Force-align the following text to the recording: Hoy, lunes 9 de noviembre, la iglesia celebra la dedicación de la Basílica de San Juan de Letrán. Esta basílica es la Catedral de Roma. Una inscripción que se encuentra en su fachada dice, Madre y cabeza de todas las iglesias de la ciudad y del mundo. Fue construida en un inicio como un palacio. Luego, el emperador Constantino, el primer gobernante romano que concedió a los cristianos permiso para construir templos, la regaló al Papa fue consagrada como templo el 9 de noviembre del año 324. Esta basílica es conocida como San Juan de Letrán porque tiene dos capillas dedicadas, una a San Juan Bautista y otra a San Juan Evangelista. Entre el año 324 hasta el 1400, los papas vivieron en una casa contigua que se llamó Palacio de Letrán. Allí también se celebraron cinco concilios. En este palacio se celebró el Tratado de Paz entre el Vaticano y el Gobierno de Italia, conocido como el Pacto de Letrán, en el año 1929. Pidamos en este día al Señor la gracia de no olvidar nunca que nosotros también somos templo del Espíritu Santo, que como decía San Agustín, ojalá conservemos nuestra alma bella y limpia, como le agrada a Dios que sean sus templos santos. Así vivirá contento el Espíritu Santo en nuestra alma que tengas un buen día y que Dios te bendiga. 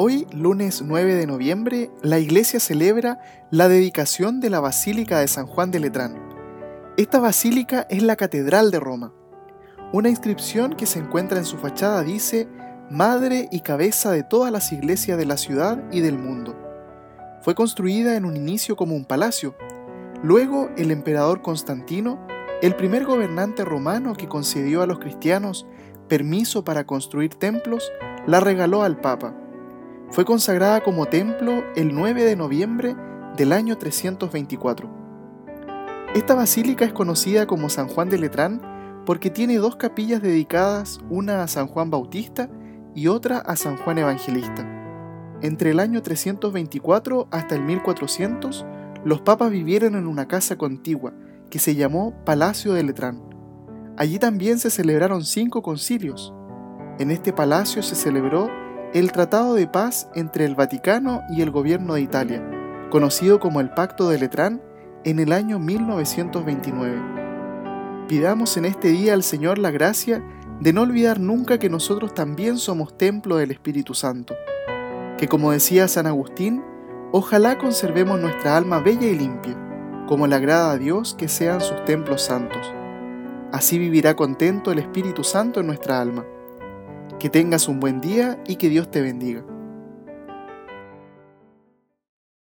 Hoy, 0.00 0.28
lunes 0.32 0.80
9 0.80 1.16
de 1.16 1.26
noviembre, 1.26 1.90
la 2.02 2.20
iglesia 2.20 2.60
celebra 2.60 3.18
la 3.50 3.66
dedicación 3.66 4.38
de 4.38 4.48
la 4.48 4.60
Basílica 4.60 5.18
de 5.18 5.26
San 5.26 5.48
Juan 5.48 5.72
de 5.72 5.80
Letrán. 5.80 6.14
Esta 6.96 7.18
basílica 7.18 7.84
es 7.90 8.04
la 8.04 8.14
Catedral 8.14 8.70
de 8.70 8.78
Roma. 8.78 9.12
Una 9.92 10.08
inscripción 10.08 10.74
que 10.74 10.86
se 10.86 11.00
encuentra 11.00 11.38
en 11.38 11.44
su 11.44 11.58
fachada 11.58 12.04
dice, 12.04 12.46
Madre 12.88 13.48
y 13.50 13.62
cabeza 13.62 14.12
de 14.12 14.22
todas 14.22 14.52
las 14.52 14.70
iglesias 14.70 15.18
de 15.18 15.26
la 15.26 15.36
ciudad 15.36 15.82
y 15.90 16.00
del 16.00 16.16
mundo. 16.16 16.54
Fue 17.42 17.56
construida 17.56 18.14
en 18.14 18.24
un 18.24 18.36
inicio 18.36 18.76
como 18.76 18.94
un 18.94 19.04
palacio. 19.04 19.56
Luego, 20.22 20.70
el 20.76 20.92
emperador 20.92 21.42
Constantino, 21.42 22.24
el 22.62 22.76
primer 22.76 23.04
gobernante 23.04 23.64
romano 23.64 24.14
que 24.14 24.28
concedió 24.28 24.80
a 24.80 24.86
los 24.86 25.00
cristianos 25.00 25.66
permiso 26.06 26.62
para 26.62 26.84
construir 26.84 27.34
templos, 27.34 27.90
la 28.28 28.38
regaló 28.38 28.84
al 28.84 29.00
Papa 29.00 29.34
fue 30.10 30.24
consagrada 30.24 30.82
como 30.82 31.06
templo 31.06 31.64
el 31.76 31.94
9 31.94 32.24
de 32.24 32.36
noviembre 32.36 32.96
del 33.36 33.52
año 33.52 33.76
324. 33.76 34.88
Esta 36.14 36.34
basílica 36.34 36.84
es 36.84 36.92
conocida 36.92 37.46
como 37.46 37.68
San 37.68 37.88
Juan 37.88 38.08
de 38.08 38.18
Letrán 38.18 39.02
porque 39.04 39.30
tiene 39.30 39.56
dos 39.58 39.76
capillas 39.76 40.22
dedicadas, 40.22 41.00
una 41.10 41.42
a 41.42 41.48
San 41.48 41.66
Juan 41.66 41.90
Bautista 41.90 42.48
y 42.94 43.08
otra 43.08 43.38
a 43.38 43.56
San 43.56 43.76
Juan 43.76 43.98
Evangelista. 43.98 44.66
Entre 45.42 45.70
el 45.70 45.80
año 45.80 46.02
324 46.02 47.28
hasta 47.30 47.54
el 47.54 47.62
1400, 47.62 48.66
los 49.04 49.20
papas 49.20 49.50
vivieron 49.50 49.94
en 49.94 50.06
una 50.06 50.26
casa 50.26 50.56
contigua 50.56 51.12
que 51.50 51.58
se 51.58 51.74
llamó 51.74 52.14
Palacio 52.24 52.72
de 52.72 52.82
Letrán. 52.82 53.22
Allí 53.96 54.18
también 54.18 54.58
se 54.58 54.70
celebraron 54.70 55.24
cinco 55.24 55.62
concilios. 55.62 56.32
En 56.98 57.10
este 57.10 57.32
palacio 57.32 57.82
se 57.82 57.94
celebró 57.94 58.50
el 58.94 59.12
Tratado 59.12 59.54
de 59.54 59.66
Paz 59.66 60.08
entre 60.14 60.46
el 60.46 60.54
Vaticano 60.54 61.22
y 61.28 61.42
el 61.42 61.50
Gobierno 61.50 61.94
de 61.94 62.00
Italia, 62.00 62.42
conocido 62.90 63.38
como 63.38 63.60
el 63.60 63.70
Pacto 63.70 64.08
de 64.08 64.18
Letrán, 64.18 64.62
en 65.04 65.18
el 65.18 65.32
año 65.32 65.58
1929. 65.58 68.06
Pidamos 68.08 68.56
en 68.56 68.64
este 68.64 68.88
día 68.88 69.12
al 69.12 69.22
Señor 69.22 69.58
la 69.58 69.70
gracia 69.70 70.24
de 70.60 70.72
no 70.72 70.82
olvidar 70.82 71.20
nunca 71.20 71.58
que 71.58 71.68
nosotros 71.68 72.14
también 72.14 72.56
somos 72.56 72.96
templo 72.96 73.36
del 73.36 73.50
Espíritu 73.50 73.92
Santo, 73.92 74.34
que 75.18 75.28
como 75.28 75.52
decía 75.52 75.86
San 75.86 76.06
Agustín, 76.06 76.62
ojalá 77.12 77.58
conservemos 77.58 78.18
nuestra 78.18 78.56
alma 78.56 78.80
bella 78.80 79.06
y 79.06 79.18
limpia, 79.18 79.56
como 80.08 80.26
le 80.26 80.34
agrada 80.34 80.72
a 80.72 80.78
Dios 80.78 81.14
que 81.14 81.28
sean 81.28 81.60
sus 81.60 81.84
templos 81.84 82.22
santos. 82.22 82.72
Así 83.52 83.78
vivirá 83.78 84.16
contento 84.16 84.72
el 84.72 84.78
Espíritu 84.78 85.24
Santo 85.24 85.60
en 85.60 85.66
nuestra 85.66 86.00
alma 86.00 86.24
que 87.18 87.28
tengas 87.28 87.68
un 87.68 87.80
buen 87.80 88.00
día 88.00 88.38
y 88.46 88.56
que 88.56 88.68
Dios 88.68 88.90
te 88.90 89.00
bendiga. 89.00 89.44